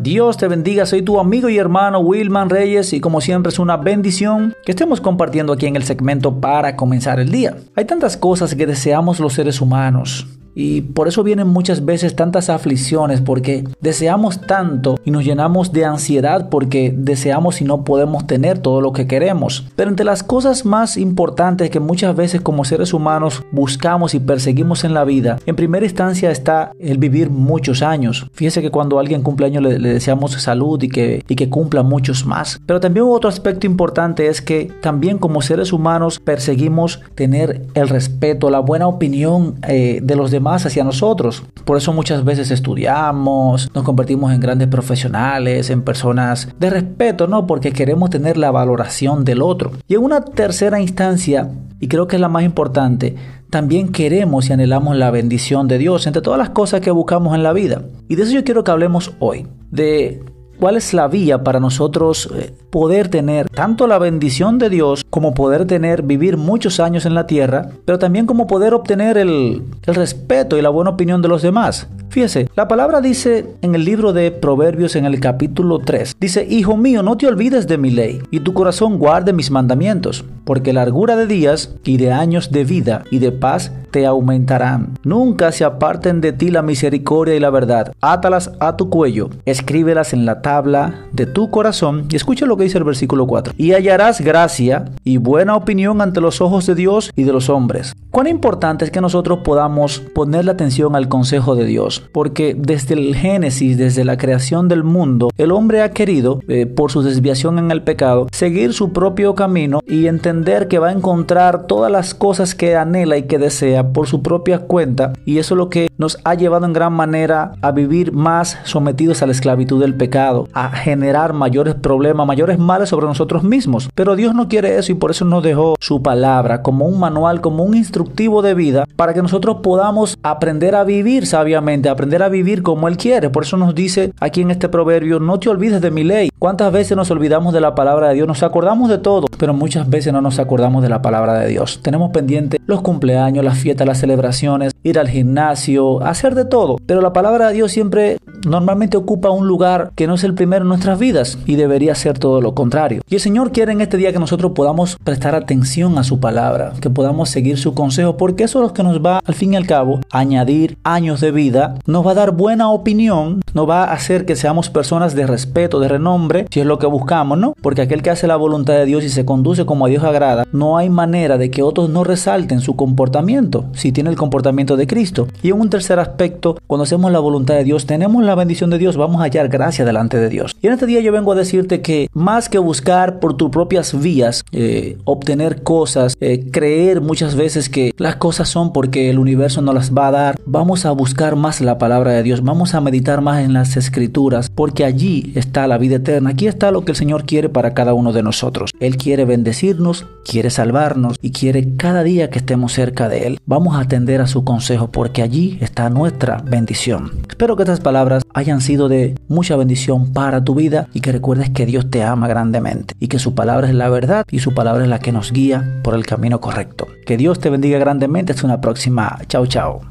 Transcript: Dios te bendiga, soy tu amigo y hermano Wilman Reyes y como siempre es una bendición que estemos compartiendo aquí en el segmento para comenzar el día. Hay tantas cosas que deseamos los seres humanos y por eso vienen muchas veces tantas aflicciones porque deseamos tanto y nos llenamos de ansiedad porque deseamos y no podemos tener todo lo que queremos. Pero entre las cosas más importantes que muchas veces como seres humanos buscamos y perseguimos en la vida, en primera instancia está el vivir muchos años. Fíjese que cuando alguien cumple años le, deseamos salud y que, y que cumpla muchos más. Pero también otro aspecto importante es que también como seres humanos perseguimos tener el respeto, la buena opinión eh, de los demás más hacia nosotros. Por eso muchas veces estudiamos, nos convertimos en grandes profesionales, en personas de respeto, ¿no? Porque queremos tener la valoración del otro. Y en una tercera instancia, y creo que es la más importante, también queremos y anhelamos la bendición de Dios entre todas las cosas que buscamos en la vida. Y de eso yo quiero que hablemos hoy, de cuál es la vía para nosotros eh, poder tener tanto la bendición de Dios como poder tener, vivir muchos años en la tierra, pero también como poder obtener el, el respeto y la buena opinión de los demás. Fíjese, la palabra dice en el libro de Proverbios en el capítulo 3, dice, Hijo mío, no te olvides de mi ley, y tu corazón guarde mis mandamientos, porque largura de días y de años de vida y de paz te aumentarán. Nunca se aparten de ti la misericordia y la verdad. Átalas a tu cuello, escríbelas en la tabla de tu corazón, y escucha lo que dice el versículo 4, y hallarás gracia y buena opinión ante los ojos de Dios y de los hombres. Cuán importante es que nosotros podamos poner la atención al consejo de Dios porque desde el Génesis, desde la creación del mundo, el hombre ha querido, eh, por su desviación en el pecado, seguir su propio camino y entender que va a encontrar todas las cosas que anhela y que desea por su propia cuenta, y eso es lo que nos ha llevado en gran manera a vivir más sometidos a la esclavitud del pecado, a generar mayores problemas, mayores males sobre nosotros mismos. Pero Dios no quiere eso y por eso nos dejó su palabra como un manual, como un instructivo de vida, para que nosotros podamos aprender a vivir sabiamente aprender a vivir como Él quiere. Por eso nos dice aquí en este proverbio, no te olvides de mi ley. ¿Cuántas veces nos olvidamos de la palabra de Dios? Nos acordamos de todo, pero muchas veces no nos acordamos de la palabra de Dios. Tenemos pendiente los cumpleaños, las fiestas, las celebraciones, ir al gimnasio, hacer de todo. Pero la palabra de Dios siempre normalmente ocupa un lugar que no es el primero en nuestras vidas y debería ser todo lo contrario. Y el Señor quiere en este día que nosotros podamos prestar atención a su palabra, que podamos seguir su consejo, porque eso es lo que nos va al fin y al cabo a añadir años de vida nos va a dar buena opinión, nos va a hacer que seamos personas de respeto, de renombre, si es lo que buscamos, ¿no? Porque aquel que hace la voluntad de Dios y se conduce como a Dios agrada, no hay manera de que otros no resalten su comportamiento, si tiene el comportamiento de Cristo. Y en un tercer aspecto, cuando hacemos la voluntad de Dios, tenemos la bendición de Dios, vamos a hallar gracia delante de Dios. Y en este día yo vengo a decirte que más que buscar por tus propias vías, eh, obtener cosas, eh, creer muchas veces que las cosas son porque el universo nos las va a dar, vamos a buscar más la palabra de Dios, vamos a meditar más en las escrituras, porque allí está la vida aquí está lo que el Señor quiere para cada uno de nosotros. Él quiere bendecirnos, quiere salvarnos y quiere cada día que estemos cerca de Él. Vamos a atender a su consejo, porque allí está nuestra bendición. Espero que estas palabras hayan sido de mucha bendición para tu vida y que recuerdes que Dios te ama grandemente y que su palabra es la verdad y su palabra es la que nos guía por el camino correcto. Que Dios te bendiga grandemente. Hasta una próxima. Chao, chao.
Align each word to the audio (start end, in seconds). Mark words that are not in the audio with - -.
Dios 0.00 0.38
te 0.38 0.48
bendiga, 0.48 0.86
soy 0.86 1.02
tu 1.02 1.20
amigo 1.20 1.50
y 1.50 1.58
hermano 1.58 1.98
Wilman 1.98 2.48
Reyes 2.48 2.94
y 2.94 3.00
como 3.00 3.20
siempre 3.20 3.50
es 3.50 3.58
una 3.58 3.76
bendición 3.76 4.54
que 4.64 4.72
estemos 4.72 4.98
compartiendo 4.98 5.52
aquí 5.52 5.66
en 5.66 5.76
el 5.76 5.82
segmento 5.82 6.40
para 6.40 6.74
comenzar 6.74 7.20
el 7.20 7.30
día. 7.30 7.58
Hay 7.76 7.84
tantas 7.84 8.16
cosas 8.16 8.54
que 8.54 8.66
deseamos 8.66 9.20
los 9.20 9.34
seres 9.34 9.60
humanos 9.60 10.26
y 10.60 10.82
por 10.82 11.08
eso 11.08 11.22
vienen 11.22 11.48
muchas 11.48 11.86
veces 11.86 12.14
tantas 12.14 12.50
aflicciones 12.50 13.22
porque 13.22 13.64
deseamos 13.80 14.42
tanto 14.42 14.96
y 15.06 15.10
nos 15.10 15.24
llenamos 15.24 15.72
de 15.72 15.86
ansiedad 15.86 16.50
porque 16.50 16.92
deseamos 16.94 17.62
y 17.62 17.64
no 17.64 17.82
podemos 17.82 18.26
tener 18.26 18.58
todo 18.58 18.82
lo 18.82 18.92
que 18.92 19.06
queremos. 19.06 19.66
Pero 19.74 19.88
entre 19.88 20.04
las 20.04 20.22
cosas 20.22 20.66
más 20.66 20.98
importantes 20.98 21.70
que 21.70 21.80
muchas 21.80 22.14
veces 22.14 22.42
como 22.42 22.66
seres 22.66 22.92
humanos 22.92 23.42
buscamos 23.52 24.14
y 24.14 24.20
perseguimos 24.20 24.84
en 24.84 24.92
la 24.92 25.04
vida, 25.04 25.38
en 25.46 25.56
primera 25.56 25.86
instancia 25.86 26.30
está 26.30 26.72
el 26.78 26.98
vivir 26.98 27.30
muchos 27.30 27.80
años. 27.80 28.26
Fíjese 28.34 28.60
que 28.60 28.70
cuando 28.70 28.98
alguien 28.98 29.22
cumple 29.22 29.46
años 29.46 29.62
le, 29.62 29.78
deseamos 29.78 30.32
salud 30.32 30.82
y 30.82 30.88
que, 30.88 31.24
y 31.26 31.36
que 31.36 31.48
cumpla 31.48 31.82
muchos 31.82 32.26
más. 32.26 32.60
Pero 32.66 32.80
también 32.80 33.06
otro 33.08 33.30
aspecto 33.30 33.66
importante 33.66 34.26
es 34.26 34.42
que 34.42 34.70
también 34.82 35.16
como 35.16 35.40
seres 35.40 35.72
humanos 35.72 36.20
perseguimos 36.20 37.00
tener 37.14 37.62
el 37.72 37.88
respeto, 37.88 38.50
la 38.50 38.60
buena 38.60 38.86
opinión 38.86 39.54
eh, 39.66 40.00
de 40.02 40.16
los 40.16 40.30
demás 40.30 40.49
más 40.50 40.66
hacia 40.66 40.84
nosotros. 40.84 41.44
Por 41.64 41.76
eso 41.76 41.92
muchas 41.92 42.24
veces 42.24 42.50
estudiamos, 42.50 43.70
nos 43.74 43.84
convertimos 43.84 44.32
en 44.32 44.40
grandes 44.40 44.68
profesionales, 44.68 45.70
en 45.70 45.82
personas 45.82 46.48
de 46.58 46.70
respeto, 46.70 47.26
¿no? 47.26 47.46
Porque 47.46 47.72
queremos 47.72 48.10
tener 48.10 48.36
la 48.36 48.50
valoración 48.50 49.24
del 49.24 49.42
otro. 49.42 49.70
Y 49.86 49.94
en 49.94 50.02
una 50.02 50.22
tercera 50.22 50.80
instancia, 50.80 51.50
y 51.78 51.88
creo 51.88 52.08
que 52.08 52.16
es 52.16 52.20
la 52.20 52.28
más 52.28 52.42
importante, 52.42 53.14
también 53.50 53.90
queremos 53.92 54.48
y 54.48 54.52
anhelamos 54.52 54.96
la 54.96 55.10
bendición 55.10 55.68
de 55.68 55.78
Dios 55.78 56.06
entre 56.06 56.22
todas 56.22 56.38
las 56.38 56.50
cosas 56.50 56.80
que 56.80 56.90
buscamos 56.90 57.34
en 57.34 57.42
la 57.42 57.52
vida. 57.52 57.82
Y 58.08 58.16
de 58.16 58.24
eso 58.24 58.32
yo 58.32 58.44
quiero 58.44 58.64
que 58.64 58.70
hablemos 58.70 59.12
hoy, 59.18 59.46
de 59.70 60.22
cuál 60.60 60.76
es 60.76 60.94
la 60.94 61.08
vía 61.08 61.42
para 61.42 61.58
nosotros 61.58 62.28
eh, 62.36 62.52
poder 62.70 63.08
tener 63.08 63.48
tanto 63.48 63.86
la 63.86 63.98
bendición 63.98 64.58
de 64.58 64.68
Dios 64.68 65.04
como 65.08 65.34
poder 65.34 65.66
tener, 65.66 66.02
vivir 66.02 66.36
muchos 66.36 66.78
años 66.78 67.06
en 67.06 67.14
la 67.14 67.26
tierra, 67.26 67.70
pero 67.86 67.98
también 67.98 68.26
como 68.26 68.46
poder 68.46 68.74
obtener 68.74 69.16
el, 69.16 69.62
el 69.86 69.94
respeto 69.94 70.58
y 70.58 70.62
la 70.62 70.68
buena 70.68 70.90
opinión 70.90 71.22
de 71.22 71.28
los 71.28 71.42
demás. 71.42 71.88
Fíjese, 72.10 72.48
la 72.56 72.66
palabra 72.66 73.00
dice 73.00 73.54
en 73.62 73.76
el 73.76 73.84
libro 73.84 74.12
de 74.12 74.32
Proverbios 74.32 74.96
en 74.96 75.04
el 75.04 75.20
capítulo 75.20 75.78
3, 75.78 76.16
dice, 76.18 76.44
Hijo 76.50 76.76
mío, 76.76 77.04
no 77.04 77.16
te 77.16 77.28
olvides 77.28 77.68
de 77.68 77.78
mi 77.78 77.90
ley, 77.90 78.20
y 78.32 78.40
tu 78.40 78.52
corazón 78.52 78.98
guarde 78.98 79.32
mis 79.32 79.52
mandamientos, 79.52 80.24
porque 80.44 80.72
largura 80.72 81.14
de 81.14 81.28
días 81.28 81.72
y 81.84 81.98
de 81.98 82.10
años 82.10 82.50
de 82.50 82.64
vida 82.64 83.04
y 83.12 83.20
de 83.20 83.30
paz 83.30 83.70
te 83.92 84.06
aumentarán. 84.06 84.98
Nunca 85.04 85.52
se 85.52 85.62
aparten 85.62 86.20
de 86.20 86.32
ti 86.32 86.50
la 86.50 86.62
misericordia 86.62 87.36
y 87.36 87.40
la 87.40 87.50
verdad. 87.50 87.92
Átalas 88.00 88.50
a 88.58 88.76
tu 88.76 88.90
cuello, 88.90 89.30
escríbelas 89.44 90.12
en 90.12 90.26
la 90.26 90.42
tabla 90.42 91.06
de 91.12 91.26
tu 91.26 91.48
corazón, 91.50 92.06
y 92.10 92.16
escucha 92.16 92.44
lo 92.44 92.56
que 92.56 92.64
dice 92.64 92.78
el 92.78 92.84
versículo 92.84 93.28
4, 93.28 93.54
y 93.56 93.72
hallarás 93.72 94.20
gracia 94.20 94.86
y 95.04 95.18
buena 95.18 95.54
opinión 95.54 96.00
ante 96.00 96.20
los 96.20 96.40
ojos 96.40 96.66
de 96.66 96.74
Dios 96.74 97.12
y 97.14 97.22
de 97.22 97.32
los 97.32 97.48
hombres. 97.48 97.94
Cuán 98.10 98.26
importante 98.26 98.84
es 98.84 98.90
que 98.90 99.00
nosotros 99.00 99.40
podamos 99.44 100.00
poner 100.00 100.44
la 100.44 100.52
atención 100.52 100.96
al 100.96 101.08
consejo 101.08 101.54
de 101.54 101.66
Dios 101.66 101.99
porque 102.12 102.54
desde 102.56 102.94
el 102.94 103.14
Génesis, 103.14 103.76
desde 103.76 104.04
la 104.04 104.16
creación 104.16 104.68
del 104.68 104.84
mundo, 104.84 105.30
el 105.38 105.52
hombre 105.52 105.82
ha 105.82 105.92
querido, 105.92 106.40
eh, 106.48 106.66
por 106.66 106.90
su 106.90 107.02
desviación 107.02 107.58
en 107.58 107.70
el 107.70 107.82
pecado, 107.82 108.26
seguir 108.32 108.72
su 108.72 108.92
propio 108.92 109.34
camino 109.34 109.80
y 109.86 110.06
entender 110.06 110.68
que 110.68 110.78
va 110.78 110.88
a 110.88 110.92
encontrar 110.92 111.66
todas 111.66 111.90
las 111.90 112.14
cosas 112.14 112.54
que 112.54 112.76
anhela 112.76 113.16
y 113.16 113.24
que 113.24 113.38
desea 113.38 113.92
por 113.92 114.06
su 114.06 114.22
propia 114.22 114.60
cuenta, 114.60 115.12
y 115.24 115.38
eso 115.38 115.54
es 115.54 115.58
lo 115.58 115.68
que 115.68 115.88
nos 115.98 116.18
ha 116.24 116.34
llevado 116.34 116.66
en 116.66 116.72
gran 116.72 116.94
manera 116.94 117.52
a 117.60 117.72
vivir 117.72 118.12
más 118.12 118.58
sometidos 118.64 119.22
a 119.22 119.26
la 119.26 119.32
esclavitud 119.32 119.80
del 119.80 119.94
pecado, 119.94 120.48
a 120.54 120.70
generar 120.70 121.34
mayores 121.34 121.74
problemas, 121.74 122.26
mayores 122.26 122.58
males 122.58 122.88
sobre 122.88 123.06
nosotros 123.06 123.44
mismos. 123.44 123.90
Pero 123.94 124.16
Dios 124.16 124.34
no 124.34 124.48
quiere 124.48 124.78
eso 124.78 124.92
y 124.92 124.94
por 124.94 125.10
eso 125.10 125.26
nos 125.26 125.42
dejó 125.42 125.76
su 125.78 126.02
palabra 126.02 126.62
como 126.62 126.86
un 126.86 126.98
manual, 126.98 127.42
como 127.42 127.64
un 127.64 127.76
instructivo 127.76 128.40
de 128.40 128.54
vida, 128.54 128.86
para 128.96 129.12
que 129.12 129.20
nosotros 129.20 129.58
podamos 129.62 130.16
aprender 130.22 130.74
a 130.74 130.84
vivir 130.84 131.26
sabiamente 131.26 131.89
aprender 131.90 132.22
a 132.22 132.28
vivir 132.28 132.62
como 132.62 132.88
Él 132.88 132.96
quiere. 132.96 133.30
Por 133.30 133.44
eso 133.44 133.56
nos 133.56 133.74
dice 133.74 134.12
aquí 134.20 134.42
en 134.42 134.50
este 134.50 134.68
proverbio, 134.68 135.20
no 135.20 135.38
te 135.38 135.48
olvides 135.48 135.80
de 135.80 135.90
mi 135.90 136.04
ley. 136.04 136.29
¿Cuántas 136.40 136.72
veces 136.72 136.96
nos 136.96 137.10
olvidamos 137.10 137.52
de 137.52 137.60
la 137.60 137.74
palabra 137.74 138.08
de 138.08 138.14
Dios? 138.14 138.26
Nos 138.26 138.42
acordamos 138.42 138.88
de 138.88 138.96
todo, 138.96 139.26
pero 139.36 139.52
muchas 139.52 139.90
veces 139.90 140.10
no 140.10 140.22
nos 140.22 140.38
acordamos 140.38 140.82
de 140.82 140.88
la 140.88 141.02
palabra 141.02 141.34
de 141.34 141.48
Dios. 141.48 141.80
Tenemos 141.82 142.12
pendiente 142.12 142.58
los 142.64 142.80
cumpleaños, 142.80 143.44
las 143.44 143.58
fiestas, 143.58 143.86
las 143.86 143.98
celebraciones, 143.98 144.72
ir 144.82 144.98
al 144.98 145.10
gimnasio, 145.10 146.02
hacer 146.02 146.34
de 146.34 146.46
todo. 146.46 146.78
Pero 146.86 147.02
la 147.02 147.12
palabra 147.12 147.48
de 147.48 147.52
Dios 147.52 147.72
siempre 147.72 148.16
normalmente 148.46 148.96
ocupa 148.96 149.28
un 149.28 149.46
lugar 149.46 149.92
que 149.94 150.06
no 150.06 150.14
es 150.14 150.24
el 150.24 150.32
primero 150.32 150.62
en 150.62 150.68
nuestras 150.68 150.98
vidas 150.98 151.36
y 151.44 151.56
debería 151.56 151.94
ser 151.94 152.18
todo 152.18 152.40
lo 152.40 152.54
contrario. 152.54 153.02
Y 153.10 153.16
el 153.16 153.20
Señor 153.20 153.52
quiere 153.52 153.72
en 153.72 153.82
este 153.82 153.98
día 153.98 154.14
que 154.14 154.18
nosotros 154.18 154.52
podamos 154.54 154.96
prestar 155.04 155.34
atención 155.34 155.98
a 155.98 156.04
su 156.04 156.20
palabra, 156.20 156.72
que 156.80 156.88
podamos 156.88 157.28
seguir 157.28 157.58
su 157.58 157.74
consejo, 157.74 158.16
porque 158.16 158.44
eso 158.44 158.60
es 158.60 158.68
lo 158.68 158.72
que 158.72 158.82
nos 158.82 159.04
va 159.04 159.20
al 159.26 159.34
fin 159.34 159.52
y 159.52 159.56
al 159.56 159.66
cabo 159.66 160.00
a 160.10 160.20
añadir 160.20 160.78
años 160.84 161.20
de 161.20 161.32
vida 161.32 161.74
nos 161.84 162.06
va 162.06 162.12
a 162.12 162.14
dar 162.14 162.30
buena 162.30 162.70
opinión, 162.70 163.42
nos 163.52 163.68
va 163.68 163.84
a 163.84 163.92
hacer 163.92 164.24
que 164.24 164.36
seamos 164.36 164.70
personas 164.70 165.14
de 165.14 165.26
respeto, 165.26 165.80
de 165.80 165.88
renombre, 165.88 166.29
si 166.50 166.60
es 166.60 166.66
lo 166.66 166.78
que 166.78 166.86
buscamos, 166.86 167.38
¿no? 167.38 167.54
Porque 167.60 167.82
aquel 167.82 168.02
que 168.02 168.10
hace 168.10 168.26
la 168.26 168.36
voluntad 168.36 168.74
de 168.74 168.86
Dios 168.86 169.04
y 169.04 169.08
se 169.08 169.24
conduce 169.24 169.64
como 169.66 169.86
a 169.86 169.88
Dios 169.88 170.04
agrada, 170.04 170.46
no 170.52 170.76
hay 170.76 170.90
manera 170.90 171.38
de 171.38 171.50
que 171.50 171.62
otros 171.62 171.90
no 171.90 172.04
resalten 172.04 172.60
su 172.60 172.76
comportamiento, 172.76 173.66
si 173.72 173.92
tiene 173.92 174.10
el 174.10 174.16
comportamiento 174.16 174.76
de 174.76 174.86
Cristo. 174.86 175.28
Y 175.42 175.48
en 175.48 175.60
un 175.60 175.70
tercer 175.70 175.98
aspecto, 175.98 176.58
cuando 176.66 176.84
hacemos 176.84 177.12
la 177.12 177.18
voluntad 177.18 177.54
de 177.54 177.64
Dios, 177.64 177.86
tenemos 177.86 178.22
la 178.24 178.34
bendición 178.34 178.70
de 178.70 178.78
Dios, 178.78 178.96
vamos 178.96 179.20
a 179.20 179.24
hallar 179.24 179.48
gracia 179.48 179.84
delante 179.84 180.18
de 180.18 180.28
Dios. 180.28 180.56
Y 180.60 180.66
en 180.66 180.74
este 180.74 180.86
día 180.86 181.00
yo 181.00 181.12
vengo 181.12 181.32
a 181.32 181.34
decirte 181.36 181.80
que 181.80 182.08
más 182.12 182.48
que 182.48 182.58
buscar 182.58 183.20
por 183.20 183.36
tus 183.36 183.50
propias 183.50 183.98
vías, 184.00 184.44
eh, 184.52 184.98
obtener 185.04 185.62
cosas, 185.62 186.16
eh, 186.20 186.50
creer 186.50 187.00
muchas 187.00 187.34
veces 187.34 187.68
que 187.68 187.92
las 187.96 188.16
cosas 188.16 188.48
son 188.48 188.72
porque 188.72 189.10
el 189.10 189.18
universo 189.18 189.62
nos 189.62 189.74
las 189.74 189.94
va 189.94 190.08
a 190.08 190.10
dar, 190.10 190.40
vamos 190.46 190.86
a 190.86 190.90
buscar 190.92 191.36
más 191.36 191.60
la 191.60 191.78
palabra 191.78 192.12
de 192.12 192.22
Dios, 192.22 192.42
vamos 192.42 192.74
a 192.74 192.80
meditar 192.80 193.20
más 193.20 193.42
en 193.42 193.52
las 193.52 193.76
escrituras, 193.76 194.50
porque 194.50 194.84
allí 194.84 195.32
está 195.34 195.66
la 195.66 195.78
vida 195.78 195.96
aquí 196.26 196.46
está 196.46 196.70
lo 196.70 196.84
que 196.84 196.92
el 196.92 196.96
Señor 196.96 197.24
quiere 197.24 197.48
para 197.48 197.74
cada 197.74 197.94
uno 197.94 198.12
de 198.12 198.22
nosotros. 198.22 198.70
Él 198.80 198.96
quiere 198.96 199.24
bendecirnos, 199.24 200.06
quiere 200.24 200.50
salvarnos 200.50 201.16
y 201.20 201.32
quiere 201.32 201.76
cada 201.76 202.02
día 202.02 202.30
que 202.30 202.38
estemos 202.38 202.72
cerca 202.72 203.08
de 203.08 203.26
Él. 203.26 203.38
Vamos 203.46 203.76
a 203.76 203.80
atender 203.80 204.20
a 204.20 204.26
su 204.26 204.44
consejo, 204.44 204.90
porque 204.90 205.22
allí 205.22 205.58
está 205.60 205.90
nuestra 205.90 206.42
bendición. 206.44 207.10
Espero 207.28 207.56
que 207.56 207.62
estas 207.62 207.80
palabras 207.80 208.22
hayan 208.34 208.60
sido 208.60 208.88
de 208.88 209.14
mucha 209.28 209.56
bendición 209.56 210.12
para 210.12 210.44
tu 210.44 210.54
vida 210.54 210.88
y 210.92 211.00
que 211.00 211.12
recuerdes 211.12 211.50
que 211.50 211.66
Dios 211.66 211.90
te 211.90 212.02
ama 212.02 212.28
grandemente 212.28 212.94
y 213.00 213.08
que 213.08 213.18
su 213.18 213.34
palabra 213.34 213.68
es 213.68 213.74
la 213.74 213.88
verdad 213.88 214.24
y 214.30 214.40
su 214.40 214.54
palabra 214.54 214.84
es 214.84 214.88
la 214.88 214.98
que 214.98 215.12
nos 215.12 215.32
guía 215.32 215.80
por 215.82 215.94
el 215.94 216.06
camino 216.06 216.40
correcto. 216.40 216.86
Que 217.06 217.16
Dios 217.16 217.40
te 217.40 217.50
bendiga 217.50 217.78
grandemente. 217.78 218.32
Hasta 218.32 218.46
una 218.46 218.60
próxima. 218.60 219.18
Chao, 219.28 219.46
chao. 219.46 219.89